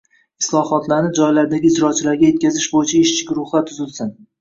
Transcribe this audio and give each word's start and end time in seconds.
islohotlarni 0.43 1.11
joylardagi 1.19 1.71
ijrochilarga 1.73 2.29
yetkazish 2.33 2.69
bo‘yicha 2.75 3.01
ishchi 3.07 3.31
guruhlar 3.33 3.73
tuzilsin. 3.73 4.15